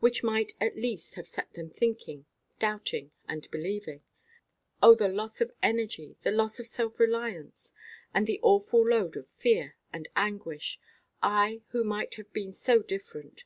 Which 0.00 0.22
might, 0.22 0.54
at 0.62 0.78
least, 0.78 1.16
have 1.16 1.28
set 1.28 1.52
them 1.52 1.68
thinking, 1.68 2.24
doubting, 2.58 3.10
and 3.28 3.46
believing. 3.50 4.02
Oh 4.82 4.94
the 4.94 5.08
loss 5.10 5.42
of 5.42 5.52
energy, 5.62 6.16
the 6.22 6.30
loss 6.30 6.58
of 6.58 6.66
self–reliance, 6.66 7.74
and 8.14 8.26
the 8.26 8.40
awful 8.42 8.88
load 8.88 9.14
of 9.14 9.28
fear 9.36 9.76
and 9.92 10.08
anguish—I 10.16 11.60
who 11.72 11.84
might 11.84 12.14
have 12.14 12.32
been 12.32 12.50
so 12.52 12.78
different! 12.80 13.44